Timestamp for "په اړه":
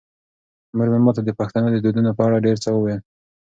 2.17-2.43